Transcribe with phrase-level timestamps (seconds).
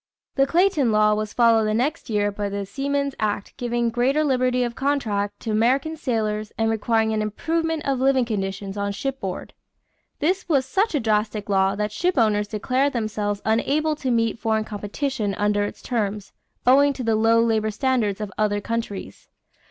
[0.33, 4.63] The Clayton law was followed the next year by the Seamen's Act giving greater liberty
[4.63, 9.53] of contract to American sailors and requiring an improvement of living conditions on shipboard.
[10.17, 15.35] This was such a drastic law that shipowners declared themselves unable to meet foreign competition
[15.35, 16.33] under its terms,
[16.65, 19.27] owing to the low labor standards of other countries.